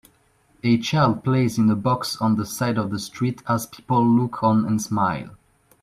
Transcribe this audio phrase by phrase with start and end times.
[0.63, 4.41] A child plays in a box on the side of the street as people look
[4.41, 5.35] on and smile